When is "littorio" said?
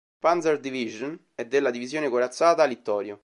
2.63-3.19